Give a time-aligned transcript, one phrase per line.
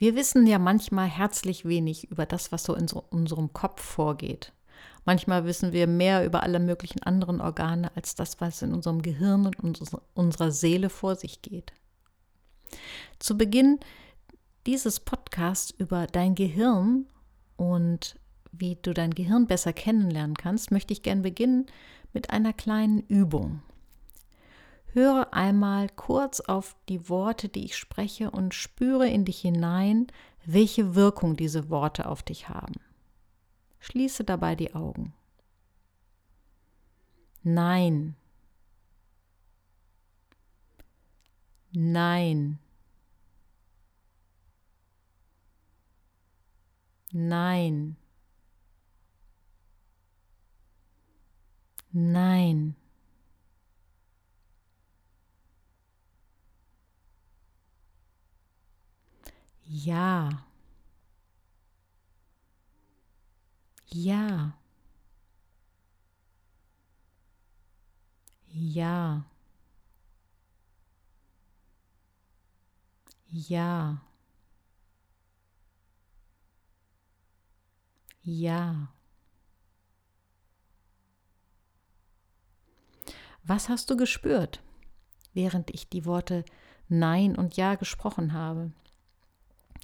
[0.00, 4.54] Wir wissen ja manchmal herzlich wenig über das, was so in so unserem Kopf vorgeht.
[5.04, 9.44] Manchmal wissen wir mehr über alle möglichen anderen Organe als das, was in unserem Gehirn
[9.44, 9.78] und
[10.14, 11.74] unserer Seele vor sich geht.
[13.18, 13.78] Zu Beginn
[14.64, 17.06] dieses Podcasts über dein Gehirn
[17.58, 18.16] und
[18.52, 21.66] wie du dein Gehirn besser kennenlernen kannst, möchte ich gern beginnen
[22.14, 23.60] mit einer kleinen Übung.
[24.92, 30.08] Höre einmal kurz auf die Worte, die ich spreche und spüre in dich hinein,
[30.44, 32.74] welche Wirkung diese Worte auf dich haben.
[33.78, 35.14] Schließe dabei die Augen.
[37.42, 38.16] Nein.
[41.72, 42.58] Nein.
[47.12, 47.96] Nein.
[51.92, 52.79] Nein.
[59.70, 60.28] Ja.
[63.92, 64.52] Ja.
[68.52, 69.24] Ja.
[73.48, 74.00] Ja.
[78.24, 78.88] Ja.
[83.44, 84.62] Was hast du gespürt,
[85.34, 86.44] während ich die Worte
[86.88, 88.72] Nein und Ja gesprochen habe?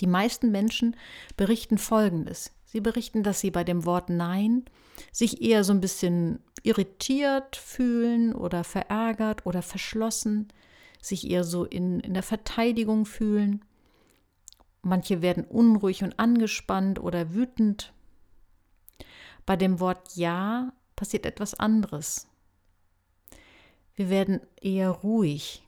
[0.00, 0.96] Die meisten Menschen
[1.36, 2.52] berichten Folgendes.
[2.64, 4.64] Sie berichten, dass sie bei dem Wort Nein
[5.12, 10.48] sich eher so ein bisschen irritiert fühlen oder verärgert oder verschlossen,
[11.00, 13.64] sich eher so in, in der Verteidigung fühlen.
[14.82, 17.92] Manche werden unruhig und angespannt oder wütend.
[19.46, 22.28] Bei dem Wort Ja passiert etwas anderes.
[23.94, 25.62] Wir werden eher ruhig.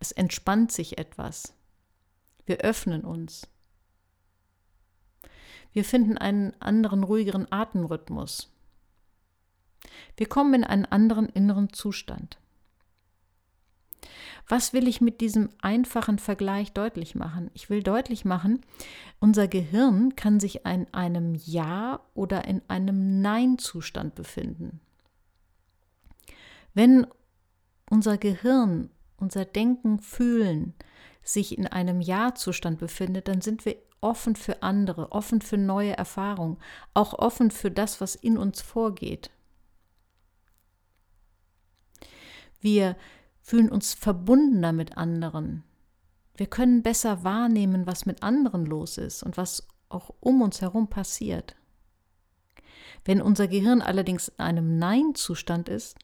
[0.00, 1.54] Es entspannt sich etwas.
[2.46, 3.46] Wir öffnen uns.
[5.72, 8.52] Wir finden einen anderen, ruhigeren Atemrhythmus.
[10.16, 12.38] Wir kommen in einen anderen inneren Zustand.
[14.48, 17.50] Was will ich mit diesem einfachen Vergleich deutlich machen?
[17.52, 18.62] Ich will deutlich machen,
[19.20, 24.80] unser Gehirn kann sich in einem Ja oder in einem Nein-Zustand befinden.
[26.72, 27.06] Wenn
[27.90, 30.74] unser Gehirn, unser Denken, Fühlen
[31.22, 36.58] sich in einem Ja-Zustand befindet, dann sind wir offen für andere, offen für neue Erfahrungen,
[36.94, 39.30] auch offen für das, was in uns vorgeht.
[42.60, 42.96] Wir
[43.40, 45.64] fühlen uns verbundener mit anderen.
[46.36, 50.88] Wir können besser wahrnehmen, was mit anderen los ist und was auch um uns herum
[50.88, 51.56] passiert.
[53.04, 55.96] Wenn unser Gehirn allerdings in einem Nein-Zustand ist,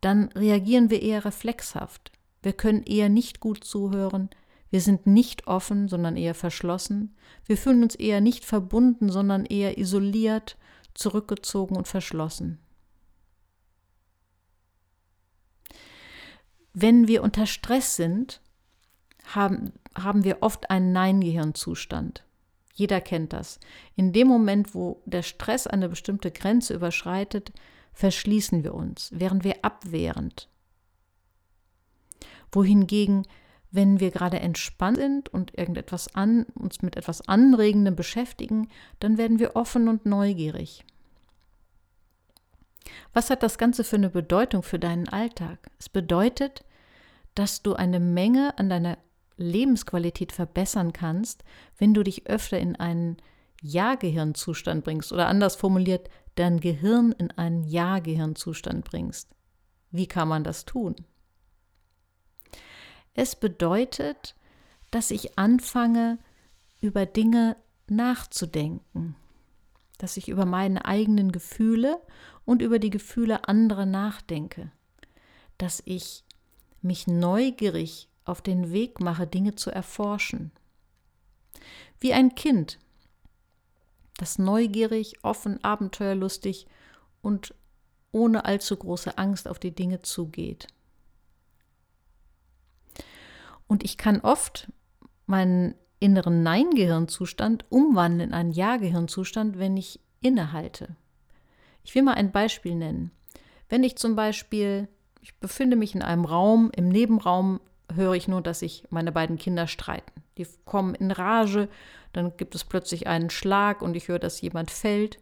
[0.00, 2.12] dann reagieren wir eher reflexhaft.
[2.42, 4.30] Wir können eher nicht gut zuhören,
[4.72, 7.14] wir sind nicht offen, sondern eher verschlossen.
[7.44, 10.56] Wir fühlen uns eher nicht verbunden, sondern eher isoliert,
[10.94, 12.58] zurückgezogen und verschlossen.
[16.72, 18.40] Wenn wir unter Stress sind,
[19.26, 22.24] haben, haben wir oft einen Nein-Gehirnzustand.
[22.72, 23.60] Jeder kennt das.
[23.94, 27.52] In dem Moment, wo der Stress eine bestimmte Grenze überschreitet,
[27.92, 30.48] verschließen wir uns, wären wir abwehrend.
[32.50, 33.26] Wohingegen
[33.72, 38.68] wenn wir gerade entspannt sind und irgendetwas an, uns mit etwas Anregendem beschäftigen,
[39.00, 40.84] dann werden wir offen und neugierig.
[43.14, 45.70] Was hat das Ganze für eine Bedeutung für deinen Alltag?
[45.78, 46.64] Es bedeutet,
[47.34, 48.98] dass du eine Menge an deiner
[49.38, 51.42] Lebensqualität verbessern kannst,
[51.78, 53.16] wenn du dich öfter in einen
[53.62, 59.30] Ja-Gehirnzustand bringst oder anders formuliert, dein Gehirn in einen Ja-Gehirnzustand bringst.
[59.90, 60.96] Wie kann man das tun?
[63.14, 64.34] Es bedeutet,
[64.90, 66.18] dass ich anfange,
[66.80, 67.56] über Dinge
[67.86, 69.14] nachzudenken,
[69.98, 72.00] dass ich über meine eigenen Gefühle
[72.44, 74.72] und über die Gefühle anderer nachdenke,
[75.58, 76.24] dass ich
[76.80, 80.50] mich neugierig auf den Weg mache, Dinge zu erforschen.
[82.00, 82.78] Wie ein Kind,
[84.16, 86.66] das neugierig, offen, abenteuerlustig
[87.20, 87.54] und
[88.10, 90.66] ohne allzu große Angst auf die Dinge zugeht.
[93.72, 94.70] Und ich kann oft
[95.24, 100.94] meinen inneren Nein-Gehirnzustand umwandeln in einen Ja-Gehirnzustand, wenn ich innehalte.
[101.82, 103.12] Ich will mal ein Beispiel nennen.
[103.70, 104.88] Wenn ich zum Beispiel,
[105.22, 109.38] ich befinde mich in einem Raum, im Nebenraum höre ich nur, dass sich meine beiden
[109.38, 110.22] Kinder streiten.
[110.36, 111.70] Die kommen in Rage,
[112.12, 115.16] dann gibt es plötzlich einen Schlag und ich höre, dass jemand fällt.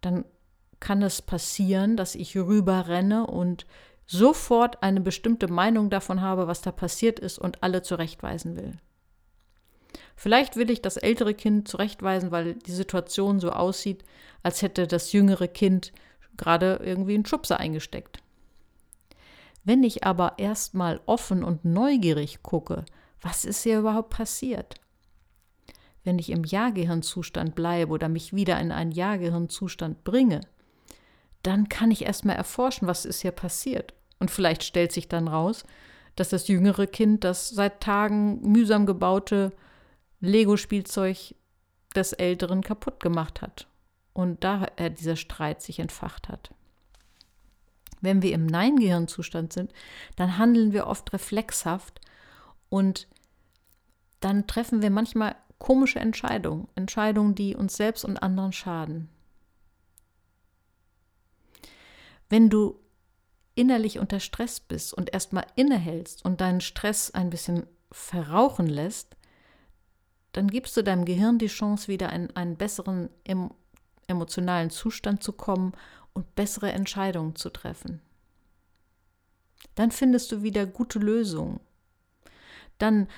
[0.00, 0.24] Dann
[0.80, 3.66] kann es passieren, dass ich rüber renne und
[4.06, 8.78] sofort eine bestimmte Meinung davon habe, was da passiert ist und alle zurechtweisen will.
[10.14, 14.04] Vielleicht will ich das ältere Kind zurechtweisen, weil die Situation so aussieht,
[14.42, 15.92] als hätte das jüngere Kind
[16.36, 18.18] gerade irgendwie einen Schubser eingesteckt.
[19.64, 22.84] Wenn ich aber erstmal offen und neugierig gucke,
[23.20, 24.76] was ist hier überhaupt passiert?
[26.04, 30.40] Wenn ich im Ja-Gehirnzustand bleibe oder mich wieder in einen Ja-Gehirnzustand bringe,
[31.46, 33.94] dann kann ich erstmal erforschen, was ist hier passiert.
[34.18, 35.64] Und vielleicht stellt sich dann raus,
[36.16, 39.52] dass das jüngere Kind das seit Tagen mühsam gebaute
[40.20, 41.34] Lego-Spielzeug
[41.94, 43.68] des Älteren kaputt gemacht hat.
[44.12, 46.50] Und daher dieser Streit sich entfacht hat.
[48.00, 49.72] Wenn wir im Nein-Gehirnzustand sind,
[50.16, 52.00] dann handeln wir oft reflexhaft
[52.68, 53.08] und
[54.20, 59.08] dann treffen wir manchmal komische Entscheidungen, Entscheidungen, die uns selbst und anderen schaden.
[62.28, 62.80] Wenn du
[63.54, 69.16] innerlich unter Stress bist und erstmal innehältst und deinen Stress ein bisschen verrauchen lässt,
[70.32, 73.08] dann gibst du deinem Gehirn die Chance, wieder in einen besseren
[74.06, 75.72] emotionalen Zustand zu kommen
[76.12, 78.02] und bessere Entscheidungen zu treffen.
[79.74, 81.60] Dann findest du wieder gute Lösungen.
[82.78, 83.08] Dann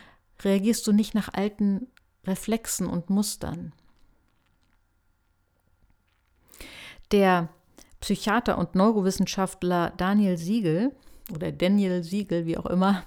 [0.42, 1.88] reagierst du nicht nach alten
[2.24, 3.72] Reflexen und Mustern.
[7.10, 7.48] Der
[8.00, 10.92] Psychiater und Neurowissenschaftler Daniel Siegel
[11.34, 13.04] oder Daniel Siegel, wie auch immer,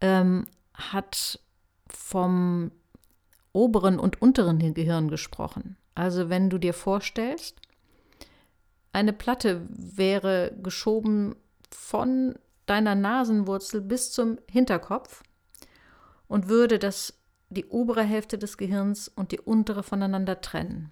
[0.00, 1.38] ähm, hat
[1.88, 2.70] vom
[3.52, 5.76] oberen und unteren Gehirn gesprochen.
[5.94, 7.60] Also wenn du dir vorstellst,
[8.92, 11.34] eine Platte wäre geschoben
[11.70, 12.34] von
[12.66, 15.22] deiner Nasenwurzel bis zum Hinterkopf
[16.28, 17.14] und würde das
[17.50, 20.90] die obere Hälfte des Gehirns und die untere voneinander trennen.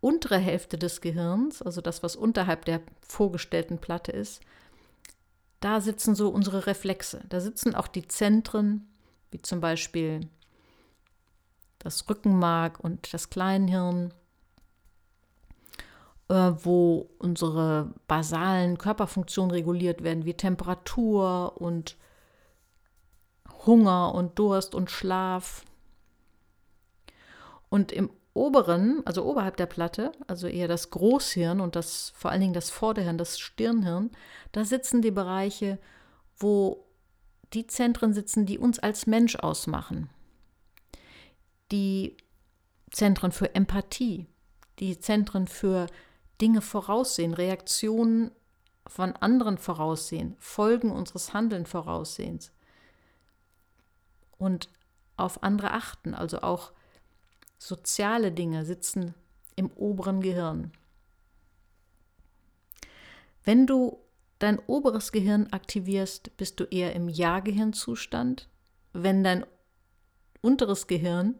[0.00, 4.40] Untere Hälfte des Gehirns, also das, was unterhalb der vorgestellten Platte ist,
[5.60, 7.22] da sitzen so unsere Reflexe.
[7.28, 8.88] Da sitzen auch die Zentren,
[9.30, 10.20] wie zum Beispiel
[11.78, 14.12] das Rückenmark und das Kleinhirn,
[16.28, 21.96] äh, wo unsere basalen Körperfunktionen reguliert werden, wie Temperatur und
[23.66, 25.64] Hunger und Durst und Schlaf.
[27.68, 32.40] Und im oberen, also oberhalb der Platte, also eher das Großhirn und das vor allen
[32.40, 34.10] Dingen das Vorderhirn, das Stirnhirn,
[34.52, 35.78] da sitzen die Bereiche,
[36.36, 36.86] wo
[37.52, 40.08] die Zentren sitzen, die uns als Mensch ausmachen.
[41.72, 42.16] Die
[42.90, 44.26] Zentren für Empathie,
[44.78, 45.86] die Zentren für
[46.40, 48.30] Dinge voraussehen, Reaktionen
[48.86, 52.52] von anderen voraussehen, Folgen unseres Handelns voraussehens
[54.38, 54.68] und
[55.16, 56.72] auf andere achten, also auch
[57.60, 59.14] soziale Dinge sitzen
[59.54, 60.72] im oberen Gehirn.
[63.44, 63.98] Wenn du
[64.38, 68.48] dein oberes Gehirn aktivierst, bist du eher im Ja-Gehirnzustand.
[68.92, 69.44] Wenn dein
[70.40, 71.38] unteres Gehirn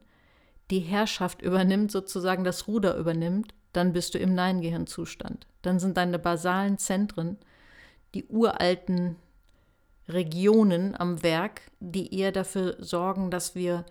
[0.70, 5.46] die Herrschaft übernimmt, sozusagen das Ruder übernimmt, dann bist du im Nein-Gehirnzustand.
[5.62, 7.38] Dann sind deine basalen Zentren,
[8.14, 9.17] die uralten
[10.06, 13.87] Regionen am Werk, die eher dafür sorgen, dass wir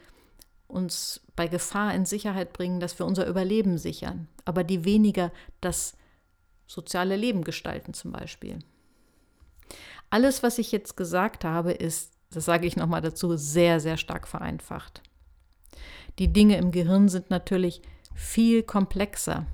[0.69, 5.31] uns bei Gefahr in Sicherheit bringen, dass wir unser Überleben sichern, aber die weniger
[5.62, 5.98] das
[6.68, 8.60] soziale Leben gestalten zum Beispiel.
[10.10, 14.28] Alles, was ich jetzt gesagt habe, ist, das sage ich nochmal dazu, sehr, sehr stark
[14.28, 15.02] vereinfacht.
[16.19, 17.81] Die Dinge im Gehirn sind natürlich
[18.14, 19.47] viel komplexer,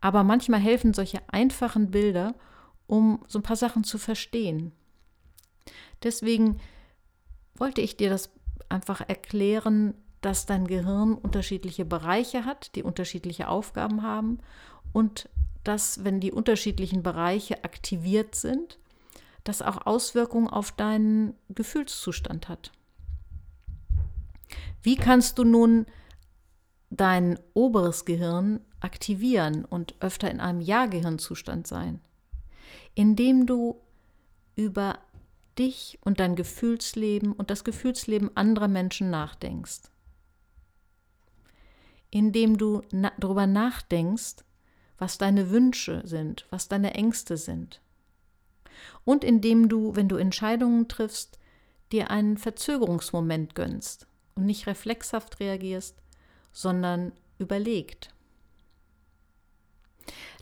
[0.00, 2.34] aber manchmal helfen solche einfachen Bilder,
[2.86, 4.72] um so ein paar Sachen zu verstehen.
[6.02, 6.60] Deswegen
[7.54, 8.30] wollte ich dir das
[8.68, 14.38] einfach erklären, dass dein Gehirn unterschiedliche Bereiche hat, die unterschiedliche Aufgaben haben
[14.92, 15.28] und
[15.64, 18.78] dass, wenn die unterschiedlichen Bereiche aktiviert sind,
[19.44, 22.72] das auch Auswirkungen auf deinen Gefühlszustand hat.
[24.82, 25.86] Wie kannst du nun
[26.90, 32.00] dein oberes Gehirn aktivieren und öfter in einem Ja-Gehirnzustand sein?
[32.94, 33.80] Indem du
[34.56, 34.98] über
[35.58, 39.90] dich und dein Gefühlsleben und das Gefühlsleben anderer Menschen nachdenkst.
[42.10, 44.44] Indem du na darüber nachdenkst,
[44.98, 47.80] was deine Wünsche sind, was deine Ängste sind.
[49.04, 51.38] Und indem du, wenn du Entscheidungen triffst,
[51.92, 55.96] dir einen Verzögerungsmoment gönnst und nicht reflexhaft reagierst,
[56.52, 58.14] sondern überlegt.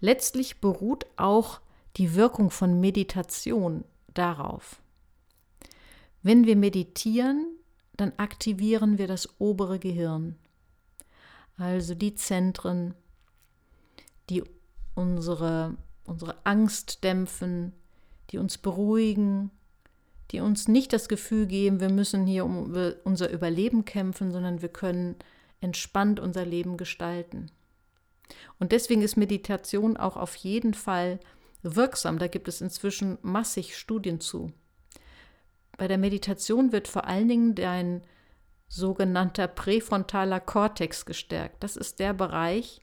[0.01, 1.61] Letztlich beruht auch
[1.97, 3.85] die Wirkung von Meditation
[4.15, 4.81] darauf.
[6.23, 7.47] Wenn wir meditieren,
[7.97, 10.37] dann aktivieren wir das obere Gehirn,
[11.59, 12.95] also die Zentren,
[14.31, 14.45] die
[14.95, 17.73] unsere, unsere Angst dämpfen,
[18.31, 19.51] die uns beruhigen,
[20.31, 22.75] die uns nicht das Gefühl geben, wir müssen hier um
[23.05, 25.17] unser Überleben kämpfen, sondern wir können
[25.61, 27.51] entspannt unser Leben gestalten.
[28.59, 31.19] Und deswegen ist Meditation auch auf jeden Fall
[31.63, 32.19] wirksam.
[32.19, 34.53] Da gibt es inzwischen massig Studien zu.
[35.77, 38.03] Bei der Meditation wird vor allen Dingen dein
[38.69, 41.63] sogenannter präfrontaler Kortex gestärkt.
[41.63, 42.81] Das ist der Bereich,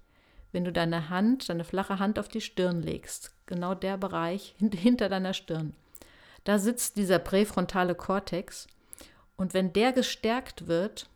[0.52, 3.32] wenn du deine Hand, deine flache Hand auf die Stirn legst.
[3.46, 5.74] Genau der Bereich hinter deiner Stirn.
[6.44, 8.68] Da sitzt dieser präfrontale Kortex.
[9.36, 11.10] Und wenn der gestärkt wird,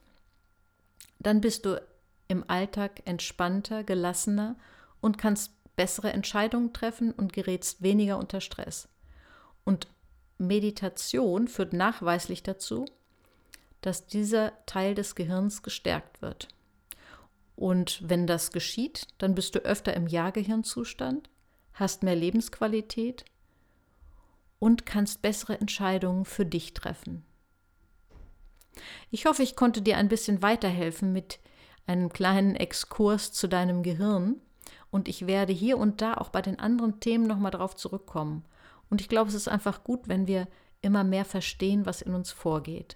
[1.20, 1.82] dann bist du
[2.28, 4.56] im Alltag entspannter, gelassener
[5.02, 8.90] und kannst bessere Entscheidungen treffen und gerätst weniger unter Stress.
[9.64, 9.88] Und
[10.38, 12.86] Meditation führt nachweislich dazu,
[13.82, 16.48] dass dieser Teil des Gehirns gestärkt wird.
[17.56, 21.30] Und wenn das geschieht, dann bist du öfter im Ja-Gehirnzustand,
[21.74, 23.26] hast mehr Lebensqualität
[24.60, 27.26] und kannst bessere Entscheidungen für dich treffen.
[29.12, 31.40] Ich hoffe, ich konnte dir ein bisschen weiterhelfen mit
[31.86, 34.36] einem kleinen Exkurs zu deinem Gehirn
[34.92, 38.46] und ich werde hier und da auch bei den anderen Themen nochmal darauf zurückkommen.
[38.90, 40.48] Und ich glaube, es ist einfach gut, wenn wir
[40.82, 42.96] immer mehr verstehen, was in uns vorgeht.